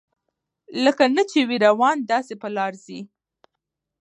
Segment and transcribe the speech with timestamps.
[0.83, 2.99] لکه نه چي وي روان داسي پر لار ځي